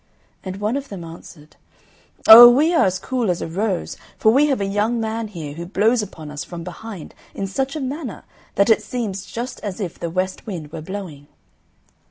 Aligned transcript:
And 0.43 0.57
one 0.59 0.77
of 0.77 0.89
them 0.89 1.03
answered, 1.03 1.57
"Oh, 2.27 2.49
we 2.49 2.73
are 2.73 2.85
as 2.85 2.97
cool 2.97 3.29
as 3.29 3.39
a 3.39 3.45
rose; 3.47 3.97
for 4.17 4.31
we 4.31 4.47
have 4.47 4.59
a 4.59 4.65
young 4.65 4.99
man 4.99 5.27
here 5.27 5.53
who 5.53 5.67
blows 5.67 6.01
upon 6.01 6.31
us 6.31 6.43
from 6.43 6.63
behind 6.63 7.13
in 7.35 7.45
such 7.45 7.75
a 7.75 7.79
manner 7.79 8.23
that 8.55 8.71
it 8.71 8.81
seems 8.81 9.27
just 9.27 9.59
as 9.59 9.79
if 9.79 9.99
the 9.99 10.09
west 10.09 10.47
wind 10.47 10.71
were 10.71 10.81
blowing." 10.81 11.27